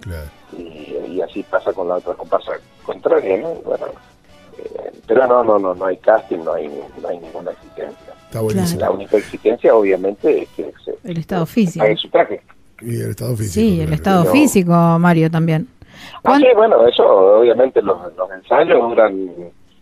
Claro. 0.00 0.28
y, 0.56 0.96
y 1.08 1.20
así 1.20 1.42
pasa 1.42 1.72
con 1.72 1.88
la 1.88 1.96
otra 1.96 2.14
comparsa 2.14 2.52
contraria, 2.84 3.36
¿no? 3.36 3.50
Bueno, 3.66 3.86
eh, 4.58 4.90
pero 5.06 5.26
no, 5.26 5.44
no, 5.44 5.58
no, 5.58 5.74
no 5.74 5.84
hay 5.84 5.98
casting, 5.98 6.38
no 6.38 6.54
hay, 6.54 6.68
no 7.02 7.08
hay 7.08 7.18
ninguna 7.18 7.50
exigencia. 7.50 8.14
Está 8.26 8.40
buenísimo. 8.40 8.80
La 8.80 8.90
única 8.90 9.16
exigencia, 9.18 9.74
obviamente, 9.74 10.42
es 10.42 10.48
que 10.50 10.72
se 10.84 10.94
El 11.04 11.18
estado 11.18 11.44
físico. 11.44 11.84
pague 11.84 11.96
su 11.96 12.08
traje. 12.08 12.40
Y 12.80 13.00
el 13.00 13.10
estado 13.10 13.36
físico. 13.36 13.52
Sí, 13.54 13.80
el 13.82 13.92
estado 13.92 14.24
físico, 14.32 14.72
Mario, 14.98 15.30
también. 15.30 15.68
Ah, 16.14 16.20
¿Cuán- 16.22 16.40
sí, 16.40 16.46
bueno, 16.56 16.86
eso 16.86 17.04
obviamente 17.40 17.82
los, 17.82 17.98
los 18.16 18.30
ensayos 18.30 18.80
duran... 18.88 19.28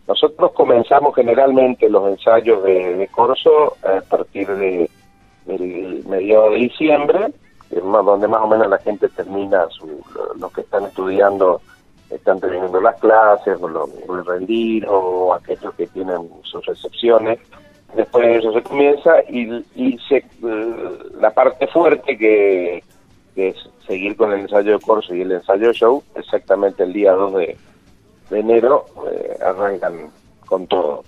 Nosotros 0.08 0.52
comenzamos 0.52 1.14
generalmente 1.14 1.88
los 1.88 2.08
ensayos 2.08 2.64
de, 2.64 2.94
de 2.96 3.06
corso 3.08 3.76
a 3.84 4.00
partir 4.08 4.48
de 4.48 4.90
del 5.44 6.04
mediado 6.06 6.50
de 6.50 6.56
diciembre, 6.56 7.32
donde 7.70 8.28
más 8.28 8.42
o 8.42 8.46
menos 8.48 8.68
la 8.68 8.76
gente 8.78 9.08
termina, 9.08 9.66
su, 9.70 9.86
lo- 10.14 10.34
los 10.34 10.52
que 10.52 10.60
están 10.62 10.84
estudiando 10.84 11.60
están 12.10 12.38
terminando 12.40 12.80
las 12.82 12.98
clases, 13.00 13.58
o 13.60 13.66
lo, 13.68 13.84
o 14.08 14.16
rendir, 14.22 14.86
o 14.88 15.32
aquellos 15.34 15.72
que 15.74 15.86
tienen 15.86 16.28
sus 16.42 16.64
recepciones. 16.66 17.38
Después 17.94 18.26
de 18.26 18.36
eso 18.36 18.52
se 18.52 18.62
comienza 18.62 19.12
y, 19.30 19.98
se, 20.08 20.16
eh, 20.16 20.24
la 21.18 21.30
parte 21.30 21.66
fuerte 21.68 22.16
que, 22.18 22.82
que 23.34 23.48
es 23.48 23.56
seguir 23.86 24.16
con 24.16 24.32
el 24.32 24.40
ensayo 24.40 24.72
de 24.72 24.80
corso 24.84 25.14
y 25.14 25.22
el 25.22 25.32
ensayo 25.32 25.68
de 25.68 25.72
show, 25.74 26.02
exactamente 26.14 26.82
el 26.82 26.92
día 26.92 27.12
2 27.12 27.34
de, 27.36 27.56
de 28.30 28.40
enero 28.40 28.86
eh, 29.10 29.36
arrancan 29.44 29.94
con 30.46 30.66
todo. 30.66 31.04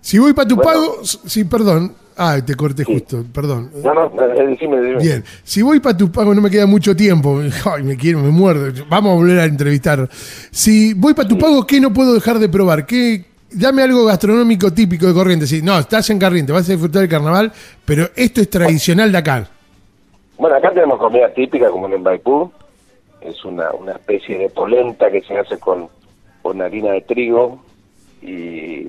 Si 0.00 0.18
voy 0.18 0.32
para 0.32 0.48
tu 0.48 0.56
Bueno. 0.56 0.70
pago, 0.70 0.98
sí, 1.04 1.44
perdón. 1.44 1.94
Ah, 2.16 2.38
te 2.44 2.54
corté 2.54 2.84
Sí. 2.84 2.92
justo, 2.94 3.24
perdón. 3.32 3.70
No, 3.82 3.94
no, 3.94 4.06
eh, 4.22 4.46
decime, 4.46 4.78
decime. 4.80 5.02
Bien, 5.02 5.24
si 5.42 5.62
voy 5.62 5.80
para 5.80 5.96
tu 5.96 6.10
pago 6.10 6.34
no 6.34 6.40
me 6.42 6.50
queda 6.50 6.66
mucho 6.66 6.94
tiempo. 6.94 7.40
Ay, 7.74 7.82
me 7.82 7.96
quiero, 7.96 8.18
me 8.20 8.30
muerdo. 8.30 8.72
Vamos 8.88 9.12
a 9.12 9.14
volver 9.14 9.38
a 9.40 9.44
entrevistar. 9.44 10.08
Si 10.50 10.92
voy 10.94 11.14
para 11.14 11.28
tu 11.28 11.38
pago, 11.38 11.66
¿qué 11.66 11.80
no 11.80 11.92
puedo 11.92 12.12
dejar 12.14 12.38
de 12.38 12.48
probar? 12.48 12.84
¿Qué, 12.84 13.24
dame 13.52 13.82
algo 13.82 14.04
gastronómico 14.04 14.72
típico 14.72 15.06
de 15.06 15.14
Corrientes. 15.14 15.48
Sí, 15.48 15.62
no, 15.62 15.78
estás 15.78 16.08
en 16.10 16.18
Corrientes, 16.18 16.54
vas 16.54 16.68
a 16.68 16.72
disfrutar 16.72 17.00
del 17.02 17.10
carnaval, 17.10 17.52
pero 17.84 18.08
esto 18.16 18.40
es 18.40 18.50
tradicional 18.50 19.10
de 19.12 19.18
acá. 19.18 19.48
Bueno, 20.38 20.56
acá 20.56 20.72
tenemos 20.72 20.98
comida 20.98 21.32
típica 21.34 21.68
como 21.70 21.86
en 21.86 21.94
el 21.94 22.02
Baipú. 22.02 22.50
Es 23.20 23.44
una, 23.44 23.70
una 23.72 23.92
especie 23.92 24.38
de 24.38 24.48
polenta 24.48 25.10
que 25.10 25.20
se 25.22 25.36
hace 25.38 25.58
con, 25.58 25.88
con 26.42 26.60
harina 26.62 26.92
de 26.92 27.00
trigo 27.02 27.62
y, 28.22 28.88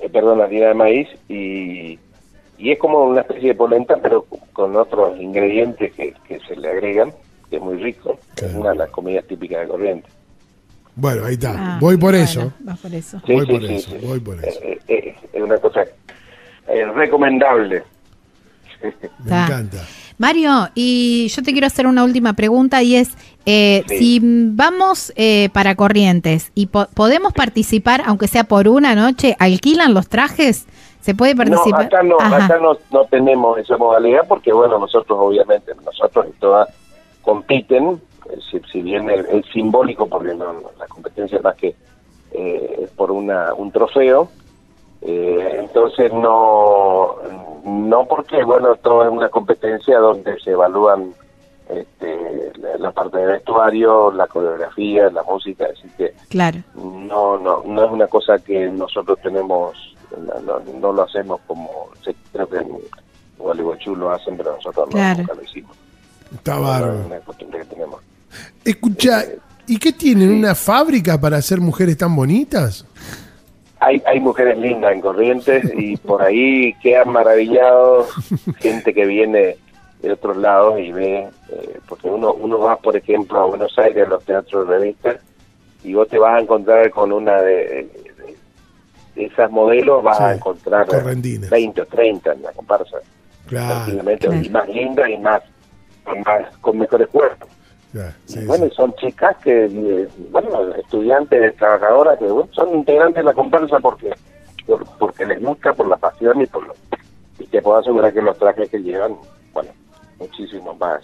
eh, 0.00 0.08
perdón, 0.12 0.40
harina 0.40 0.68
de 0.68 0.74
maíz 0.74 1.08
y, 1.28 1.98
y 2.58 2.72
es 2.72 2.78
como 2.78 3.04
una 3.04 3.22
especie 3.22 3.48
de 3.48 3.54
polenta 3.54 3.96
pero 4.02 4.26
con 4.52 4.76
otros 4.76 5.20
ingredientes 5.20 5.92
que, 5.94 6.14
que 6.26 6.40
se 6.40 6.56
le 6.56 6.68
agregan, 6.68 7.12
que 7.48 7.56
es 7.56 7.62
muy 7.62 7.76
rico. 7.76 8.18
Es 8.36 8.54
una 8.54 8.70
de 8.70 8.76
las 8.76 8.90
comidas 8.90 9.24
típicas 9.26 9.60
de 9.60 9.68
Corrientes. 9.68 10.12
Bueno, 10.94 11.24
ahí 11.24 11.34
está. 11.34 11.54
Ah, 11.56 11.78
voy 11.80 11.96
por 11.96 12.10
bueno, 12.10 12.24
eso. 12.24 12.52
vas 12.60 12.78
por 12.78 12.94
eso. 12.94 13.22
Voy 13.26 13.46
por 13.46 13.64
eso, 13.64 13.94
voy 14.02 14.20
por 14.20 14.44
eso. 14.44 14.60
Eh, 14.62 14.78
eh, 14.88 15.14
es 15.32 15.42
una 15.42 15.56
cosa 15.58 15.84
eh, 16.68 16.84
recomendable. 16.94 17.82
Me 19.24 19.44
encanta. 19.44 19.78
Mario, 20.24 20.68
y 20.74 21.28
yo 21.28 21.42
te 21.42 21.50
quiero 21.52 21.66
hacer 21.66 21.86
una 21.86 22.04
última 22.04 22.34
pregunta 22.34 22.82
y 22.82 22.94
es, 22.94 23.08
eh, 23.46 23.84
Sí. 23.88 23.96
si 23.96 24.20
vamos 24.22 25.14
eh, 25.16 25.48
para 25.54 25.74
Corrientes 25.76 26.52
y 26.54 26.66
po- 26.66 26.88
podemos 26.92 27.32
participar, 27.32 28.02
aunque 28.04 28.28
sea 28.28 28.44
por 28.44 28.68
una 28.68 28.94
noche, 28.94 29.34
¿alquilan 29.38 29.94
los 29.94 30.10
trajes? 30.10 30.66
¿Se 31.00 31.14
puede 31.14 31.34
No, 31.34 31.38
participar? 31.38 31.86
acá 31.86 32.02
no, 32.02 32.20
Ajá. 32.20 32.44
acá 32.44 32.58
no, 32.58 32.76
no 32.92 33.06
tenemos 33.06 33.58
esa 33.60 33.78
modalidad 33.78 34.28
porque, 34.28 34.52
bueno, 34.52 34.78
nosotros 34.78 35.18
obviamente, 35.18 35.72
nosotros 35.86 36.26
y 36.28 36.38
todas 36.38 36.68
compiten, 37.22 37.98
eh, 38.30 38.38
si, 38.50 38.60
si 38.70 38.82
bien 38.82 39.08
el, 39.08 39.24
el 39.24 39.42
simbólico, 39.44 40.06
porque 40.06 40.34
no, 40.34 40.52
no, 40.52 40.70
la 40.78 40.86
competencia 40.86 41.38
es 41.38 41.42
más 41.44 41.56
que 41.56 41.74
eh, 42.32 42.80
es 42.82 42.90
por 42.90 43.10
una, 43.10 43.54
un 43.54 43.72
trofeo, 43.72 44.30
eh, 45.02 45.56
entonces 45.60 46.12
no, 46.12 47.16
no 47.64 48.06
porque, 48.06 48.42
bueno, 48.44 48.74
todo 48.76 49.04
es 49.04 49.10
una 49.10 49.28
competencia 49.28 49.98
donde 49.98 50.38
se 50.40 50.50
evalúan 50.50 51.12
este, 51.68 52.52
la, 52.58 52.76
la 52.78 52.90
parte 52.92 53.18
de 53.18 53.26
vestuario, 53.26 54.10
la 54.12 54.26
coreografía, 54.26 55.08
la 55.10 55.22
música, 55.22 55.66
así 55.72 55.88
que 55.96 56.12
Claro, 56.28 56.58
no, 56.74 57.38
no, 57.38 57.62
no 57.64 57.84
es 57.84 57.90
una 57.90 58.06
cosa 58.08 58.38
que 58.38 58.66
nosotros 58.68 59.18
tenemos, 59.22 59.74
no, 60.18 60.40
no, 60.40 60.60
no 60.80 60.92
lo 60.92 61.02
hacemos 61.02 61.40
como, 61.46 61.70
se- 62.04 62.14
creo 62.32 62.48
que 62.48 62.58
en 62.58 62.68
Gualeguaychú 63.38 63.94
lo 63.96 64.10
hacen, 64.10 64.36
pero 64.36 64.54
nosotros 64.56 64.86
no, 64.88 64.92
Claro. 64.92 65.18
nunca 65.20 65.34
lo 65.34 65.42
hicimos. 65.42 65.76
Está 66.34 66.54
No, 66.54 66.60
no, 66.60 66.66
bárbaro. 66.68 67.00
es 67.00 67.06
una 67.06 67.20
costumbre 67.20 67.58
que 67.60 67.64
tenemos. 67.66 68.00
Escucha, 68.64 69.24
¿y 69.66 69.78
qué 69.78 69.92
tienen? 69.92 70.30
¿Una 70.32 70.54
fábrica 70.54 71.20
para 71.20 71.36
hacer 71.38 71.60
mujeres 71.60 71.96
tan 71.96 72.14
bonitas? 72.14 72.84
Hay, 73.80 74.02
hay 74.06 74.20
mujeres 74.20 74.58
lindas 74.58 74.92
en 74.92 75.00
Corrientes 75.00 75.64
y 75.74 75.96
por 75.96 76.22
ahí 76.22 76.74
quedan 76.82 77.10
maravillados 77.10 78.08
gente 78.58 78.92
que 78.92 79.06
viene 79.06 79.56
de 80.02 80.12
otros 80.12 80.36
lados 80.36 80.78
y 80.78 80.92
ve, 80.92 81.28
eh, 81.50 81.78
porque 81.88 82.08
uno, 82.08 82.32
uno 82.34 82.58
va, 82.58 82.76
por 82.76 82.96
ejemplo, 82.96 83.40
a 83.40 83.46
Buenos 83.46 83.78
Aires, 83.78 84.06
a 84.06 84.10
los 84.10 84.24
teatros 84.24 84.68
de 84.68 84.78
revistas, 84.78 85.16
y 85.82 85.94
vos 85.94 86.08
te 86.08 86.18
vas 86.18 86.34
a 86.36 86.40
encontrar 86.40 86.90
con 86.90 87.10
una 87.12 87.40
de, 87.40 87.54
de- 87.54 88.36
de 89.16 89.24
esas 89.24 89.50
modelos, 89.50 90.02
vas 90.02 90.16
Sí, 90.18 90.22
a 90.24 90.34
encontrar 90.34 90.86
correntinas. 90.86 91.50
20 91.50 91.80
o 91.82 91.86
30 91.86 92.32
en 92.32 92.42
la 92.42 92.52
comparsa. 92.52 92.98
Claro. 93.46 93.92
claro. 94.18 94.34
y 94.42 94.48
más 94.50 94.68
lindas 94.68 95.10
y 95.10 95.16
más, 95.18 95.42
más 96.24 96.56
con 96.60 96.78
mejores 96.78 97.08
cuerpos. 97.08 97.48
Sí, 98.26 98.40
Y 98.40 98.44
bueno, 98.46 98.66
sí. 98.66 98.72
son 98.74 98.94
chicas 98.94 99.36
que, 99.38 99.64
eh, 99.66 100.08
bueno, 100.30 100.74
estudiantes, 100.76 101.56
trabajadoras, 101.56 102.18
que 102.18 102.26
bueno, 102.26 102.48
son 102.52 102.74
integrantes 102.74 103.16
de 103.16 103.22
la 103.24 103.34
comparsa 103.34 103.78
porque 103.80 104.12
por- 104.66 104.84
porque 104.98 105.26
les 105.26 105.42
gusta, 105.42 105.72
por 105.72 105.88
la 105.88 105.96
pasión 105.96 106.40
y 106.40 106.46
por 106.46 106.66
lo, 106.66 106.74
y 107.38 107.46
te 107.46 107.60
puedo 107.62 107.78
asegurar 107.78 108.12
que 108.12 108.22
los 108.22 108.38
trajes 108.38 108.68
que 108.70 108.78
llevan, 108.82 109.16
bueno, 109.52 109.70
muchísimo 110.18 110.74
más 110.74 111.02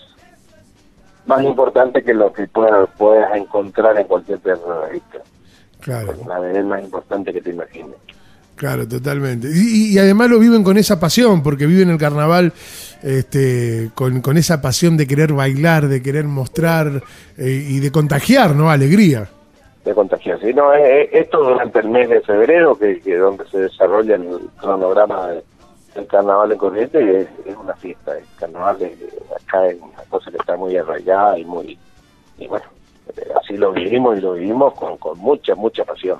más 1.26 1.42
importante 1.42 2.04
que 2.04 2.14
lo 2.14 2.32
que 2.32 2.46
puedas 2.46 2.88
puedas 2.96 3.34
encontrar 3.36 3.98
en 3.98 4.06
cualquier 4.06 4.38
revista. 4.44 5.18
Claro, 5.80 6.14
La 6.28 6.38
verdad 6.38 6.60
es 6.60 6.64
más 6.66 6.82
importante 6.84 7.32
que 7.32 7.40
te 7.42 7.50
imagines. 7.50 7.96
Claro, 8.56 8.88
totalmente. 8.88 9.48
Y, 9.54 9.94
y 9.94 9.98
además 9.98 10.28
lo 10.30 10.38
viven 10.38 10.64
con 10.64 10.76
esa 10.76 10.98
pasión, 10.98 11.42
porque 11.42 11.66
viven 11.66 11.90
el 11.90 11.98
carnaval 11.98 12.52
este, 13.02 13.90
con, 13.94 14.36
esa 14.36 14.60
pasión 14.60 14.96
de 14.96 15.06
querer 15.06 15.32
bailar, 15.32 15.86
de 15.88 16.02
querer 16.02 16.24
mostrar 16.24 17.02
eh, 17.36 17.66
y 17.68 17.78
de 17.80 17.90
contagiar, 17.92 18.54
¿no? 18.56 18.70
Alegría. 18.70 19.28
de 19.84 19.94
contagiarse. 19.94 20.52
No, 20.52 20.72
eh, 20.74 21.02
eh, 21.02 21.08
esto 21.12 21.38
durante 21.44 21.78
el 21.80 21.88
mes 21.90 22.08
de 22.08 22.20
febrero, 22.22 22.76
que, 22.76 23.00
que 23.00 23.16
donde 23.16 23.46
se 23.48 23.58
desarrolla 23.60 24.16
el 24.16 24.26
cronograma 24.60 25.28
de- 25.28 25.44
del 25.94 26.06
carnaval 26.08 26.52
en 26.52 26.58
Corrientes, 26.58 27.28
es, 27.46 27.56
una 27.56 27.74
fiesta. 27.76 28.18
El 28.18 28.24
carnaval 28.38 28.76
es- 28.82 28.92
acá 29.42 29.66
es 29.68 29.76
una 29.80 30.02
cosa 30.10 30.30
que 30.30 30.36
está 30.38 30.56
muy 30.56 30.76
arraigada 30.76 31.38
y 31.38 31.44
muy. 31.44 31.78
Y 32.38 32.46
bueno, 32.48 32.66
así 33.40 33.56
lo 33.56 33.72
vivimos 33.72 34.18
y 34.18 34.20
lo 34.20 34.32
vivimos 34.34 34.74
con, 34.74 34.96
con 34.98 35.18
mucha, 35.18 35.54
mucha 35.54 35.84
pasión. 35.84 36.18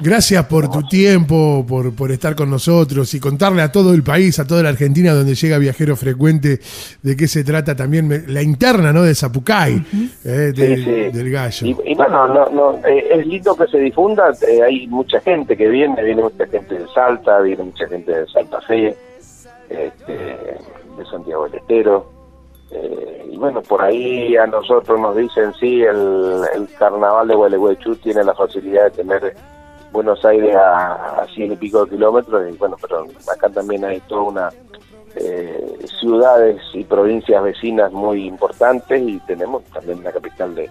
Gracias 0.00 0.44
por 0.46 0.70
tu 0.70 0.82
tiempo, 0.86 1.66
por, 1.68 1.92
por 1.92 2.12
estar 2.12 2.36
con 2.36 2.48
nosotros 2.48 3.12
y 3.14 3.20
contarle 3.20 3.62
a 3.62 3.72
todo 3.72 3.92
el 3.94 4.04
país, 4.04 4.38
a 4.38 4.46
toda 4.46 4.62
la 4.62 4.68
Argentina 4.68 5.12
donde 5.12 5.34
llega 5.34 5.58
viajero 5.58 5.96
frecuente, 5.96 6.60
de 7.02 7.16
qué 7.16 7.26
se 7.26 7.42
trata 7.42 7.74
también 7.74 8.24
la 8.28 8.40
interna, 8.40 8.92
¿no? 8.92 9.02
De 9.02 9.12
Zapucay, 9.14 9.74
eh, 10.24 10.52
Sí, 10.54 10.60
del, 10.60 10.84
sí. 10.84 11.18
del 11.18 11.30
gallo. 11.32 11.66
Y, 11.66 11.76
y 11.90 11.94
bueno, 11.96 12.28
no, 12.28 12.48
no, 12.50 12.78
eh, 12.86 13.08
es 13.10 13.26
lindo 13.26 13.56
que 13.56 13.66
se 13.66 13.78
difunda. 13.78 14.30
eh, 14.48 14.62
hay 14.62 14.86
mucha 14.86 15.20
gente 15.20 15.56
que 15.56 15.66
viene, 15.68 16.00
viene 16.04 16.22
mucha 16.22 16.46
gente 16.46 16.76
de 16.78 16.86
Salta, 16.94 17.40
viene 17.40 17.64
mucha 17.64 17.88
gente 17.88 18.12
de 18.12 18.26
Santa 18.28 18.60
Fe, 18.60 18.96
este, 19.68 20.12
de 20.12 21.04
Santiago 21.10 21.48
del 21.48 21.56
Estero. 21.56 22.08
Eh, 22.70 23.30
y 23.32 23.36
bueno, 23.36 23.62
por 23.62 23.82
ahí 23.82 24.36
a 24.36 24.46
nosotros 24.46 25.00
nos 25.00 25.16
dicen, 25.16 25.52
sí, 25.58 25.82
el, 25.82 26.42
el 26.54 26.68
carnaval 26.78 27.26
de 27.26 27.34
Gualeguaychú 27.34 27.96
tiene 27.96 28.22
la 28.22 28.34
facilidad 28.34 28.84
de 28.84 28.90
tener 28.90 29.34
Buenos 29.92 30.24
Aires 30.24 30.54
a, 30.54 31.22
a 31.22 31.26
100 31.34 31.52
y 31.52 31.56
pico 31.56 31.84
de 31.84 31.90
kilómetros, 31.90 32.48
y 32.52 32.56
bueno, 32.56 32.76
pero 32.80 33.06
acá 33.32 33.48
también 33.48 33.84
hay 33.84 34.00
toda 34.00 34.22
una 34.22 34.48
eh, 35.16 35.78
ciudades 36.00 36.60
y 36.74 36.84
provincias 36.84 37.42
vecinas 37.42 37.90
muy 37.92 38.26
importantes 38.26 39.00
y 39.02 39.18
tenemos 39.20 39.64
también 39.64 40.04
la 40.04 40.12
capital 40.12 40.54
de, 40.54 40.70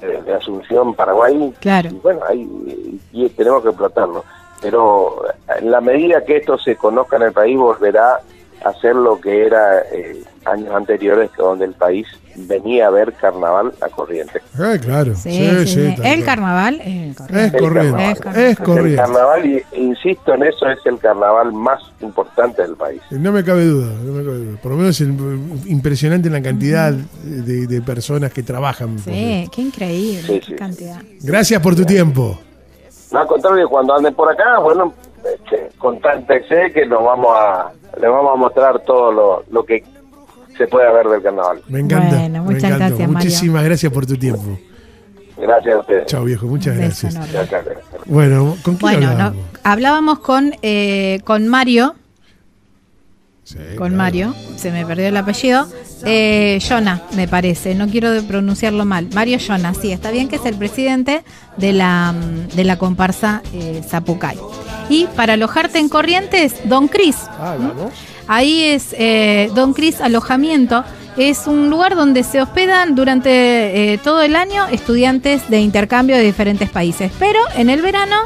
de- 0.00 0.22
de 0.22 0.34
Asunción, 0.34 0.94
Paraguay. 0.94 1.54
Claro. 1.60 1.90
Y 1.90 1.94
bueno, 1.94 2.20
ahí 2.28 3.00
y 3.12 3.28
tenemos 3.30 3.62
que 3.62 3.68
explotarlo. 3.68 4.24
Pero 4.62 5.22
en 5.58 5.70
la 5.70 5.80
medida 5.82 6.24
que 6.24 6.38
esto 6.38 6.56
se 6.58 6.74
conozca 6.76 7.16
en 7.16 7.22
el 7.24 7.32
país, 7.32 7.58
volverá 7.58 8.20
a 8.64 8.72
ser 8.80 8.96
lo 8.96 9.20
que 9.20 9.46
era 9.46 9.80
eh, 9.92 10.22
años 10.46 10.74
anteriores, 10.74 11.30
que 11.32 11.42
donde 11.42 11.66
el 11.66 11.72
país 11.74 12.06
venía 12.36 12.88
a 12.88 12.90
ver 12.90 13.12
carnaval 13.12 13.72
a 13.80 13.88
corriente. 13.90 14.40
Eh, 14.58 14.78
claro. 14.80 15.14
Sí, 15.14 15.30
Sí, 15.30 15.50
sí, 15.50 15.66
sí, 15.66 15.90
sí. 15.90 15.94
tal 15.96 16.06
El 16.06 16.24
carnaval 16.24 16.80
es 16.80 17.10
Es 17.10 17.16
corriente. 17.52 17.58
corriente. 17.58 18.10
Es 18.10 18.20
corriente. 18.20 18.50
Es 18.50 18.58
El 18.58 18.64
corriente. 18.64 18.96
carnaval, 18.96 19.46
y 19.46 19.62
insisto 19.76 20.34
en 20.34 20.42
eso, 20.44 20.66
es 20.68 20.78
el 20.86 20.98
carnaval 20.98 21.52
más 21.52 21.80
importante 22.00 22.62
del 22.62 22.74
país. 22.74 23.00
No 23.10 23.30
me 23.32 23.44
cabe 23.44 23.64
duda, 23.66 23.92
no 24.02 24.12
me 24.12 24.24
cabe 24.24 24.36
duda. 24.38 24.58
Por 24.62 24.72
lo 24.72 24.78
menos 24.78 25.00
es 25.00 25.08
impresionante 25.66 26.28
la 26.30 26.42
cantidad 26.42 26.92
de, 26.92 27.66
de 27.66 27.82
personas 27.82 28.32
que 28.32 28.42
trabajan. 28.42 28.98
Sí, 28.98 29.48
qué 29.54 29.60
increíble, 29.62 30.22
Sí, 30.26 30.40
qué 30.40 30.46
sí. 30.46 30.54
cantidad. 30.54 31.00
Gracias 31.22 31.60
por 31.62 31.76
tu 31.76 31.84
tiempo. 31.84 32.38
No, 33.12 33.20
al 33.20 33.26
contrario, 33.28 33.68
cuando 33.68 33.94
anden 33.94 34.12
por 34.14 34.32
acá, 34.32 34.58
bueno, 34.58 34.92
este, 35.24 35.68
contáctense 35.78 36.72
que 36.72 36.84
nos 36.86 37.04
vamos 37.04 37.28
a, 37.32 37.70
les 38.00 38.10
vamos 38.10 38.32
a 38.32 38.36
mostrar 38.36 38.80
todo 38.84 39.12
lo, 39.12 39.44
lo 39.50 39.64
que 39.64 39.84
se 40.56 40.66
puede 40.68 40.92
ver 40.92 41.06
del 41.08 41.22
carnaval. 41.22 41.60
Me 41.68 41.80
encanta. 41.80 42.16
Bueno, 42.16 42.44
me 42.44 42.52
muchas 42.52 42.64
encanta. 42.64 42.88
gracias, 42.88 43.08
Mario. 43.08 43.12
Muchísimas 43.28 43.64
gracias 43.64 43.92
por 43.92 44.06
tu 44.06 44.16
tiempo. 44.16 44.58
Gracias 45.36 45.74
a 45.74 45.78
ustedes. 45.80 46.06
Chao, 46.06 46.24
viejo. 46.24 46.46
Muchas 46.46 46.76
gracias. 46.76 47.18
Bueno, 48.06 48.56
¿con 48.62 48.76
quién 48.76 49.00
Bueno, 49.00 49.14
no, 49.14 49.34
hablábamos? 49.64 50.20
con, 50.20 50.54
eh, 50.62 51.20
con 51.24 51.48
Mario, 51.48 51.94
Sí, 53.42 53.56
con 53.76 53.88
claro. 53.88 53.94
Mario, 53.96 54.34
se 54.56 54.70
me 54.70 54.86
perdió 54.86 55.06
el 55.08 55.16
apellido, 55.18 55.66
eh, 56.06 56.58
Jonah, 56.66 57.02
me 57.14 57.28
parece, 57.28 57.74
no 57.74 57.88
quiero 57.88 58.08
pronunciarlo 58.26 58.86
mal, 58.86 59.08
Mario 59.14 59.36
Jonah, 59.44 59.74
sí, 59.74 59.92
está 59.92 60.10
bien 60.10 60.28
que 60.30 60.36
es 60.36 60.46
el 60.46 60.54
presidente 60.56 61.22
de 61.58 61.72
la, 61.74 62.12
mm, 62.14 62.56
de 62.56 62.64
la 62.64 62.78
comparsa 62.78 63.42
eh, 63.52 63.82
Zapucay. 63.86 64.38
Y 64.88 65.06
para 65.16 65.34
alojarte 65.34 65.78
en 65.78 65.88
Corrientes, 65.88 66.56
Don 66.64 66.88
Cris, 66.88 67.16
Ah, 67.38 67.56
vamos. 67.58 67.92
Ahí 68.26 68.62
es 68.64 68.94
eh, 68.98 69.50
Don 69.54 69.74
Cris 69.74 70.00
Alojamiento. 70.00 70.84
Es 71.16 71.46
un 71.46 71.70
lugar 71.70 71.94
donde 71.94 72.24
se 72.24 72.40
hospedan 72.42 72.94
durante 72.94 73.92
eh, 73.92 73.98
todo 73.98 74.22
el 74.22 74.34
año 74.34 74.66
estudiantes 74.66 75.48
de 75.48 75.60
intercambio 75.60 76.16
de 76.16 76.22
diferentes 76.22 76.70
países. 76.70 77.12
Pero 77.18 77.38
en 77.56 77.70
el 77.70 77.82
verano, 77.82 78.16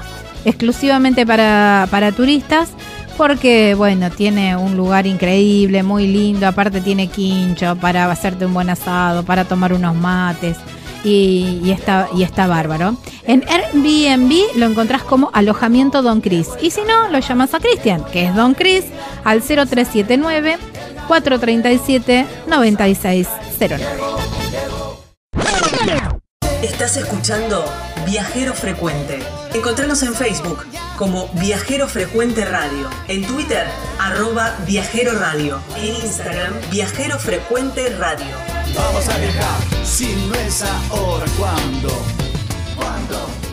exclusivamente 0.44 1.26
para, 1.26 1.86
para 1.90 2.12
turistas, 2.12 2.70
porque 3.16 3.74
bueno, 3.74 4.10
tiene 4.10 4.56
un 4.56 4.76
lugar 4.76 5.06
increíble, 5.06 5.82
muy 5.82 6.06
lindo. 6.06 6.46
Aparte 6.46 6.80
tiene 6.80 7.08
quincho 7.08 7.76
para 7.76 8.10
hacerte 8.10 8.46
un 8.46 8.54
buen 8.54 8.70
asado, 8.70 9.24
para 9.24 9.44
tomar 9.44 9.72
unos 9.72 9.94
mates. 9.94 10.56
Y, 11.04 11.60
y 11.62 11.70
está, 11.70 12.08
y 12.14 12.22
está 12.22 12.46
bárbaro. 12.46 12.96
En 13.24 13.44
Airbnb 13.48 14.56
lo 14.56 14.66
encontrás 14.66 15.02
como 15.02 15.30
alojamiento 15.32 16.02
Don 16.02 16.20
Cris. 16.20 16.48
Y 16.60 16.70
si 16.70 16.82
no, 16.82 17.08
lo 17.08 17.18
llamas 17.20 17.54
a 17.54 17.60
Cristian, 17.60 18.04
que 18.12 18.24
es 18.26 18.34
Don 18.34 18.54
Cris, 18.54 18.84
al 19.24 19.42
0379 19.42 20.58
437 21.06 22.26
9609. 22.46 23.84
Estás 26.62 26.96
escuchando 26.96 27.64
Viajero 28.04 28.52
Frecuente. 28.52 29.20
Encontranos 29.54 30.02
en 30.02 30.14
Facebook 30.14 30.64
como 30.96 31.28
Viajero 31.34 31.87
Frecuente 31.87 32.44
Radio, 32.44 32.90
en 33.06 33.24
Twitter 33.24 33.66
arroba 34.00 34.56
Viajero 34.66 35.12
Radio, 35.18 35.61
en 35.76 35.94
Instagram 35.94 36.52
Viajero 36.70 37.18
Frecuente 37.18 37.90
Radio. 37.90 38.58
Vamos 38.74 39.09
a 39.09 39.18
viajar, 39.18 39.85
si 39.85 40.14
no 40.28 40.35
es 40.35 40.62
ahora, 40.62 41.26
¿cuándo? 41.38 41.88
¿Cuándo? 42.76 43.47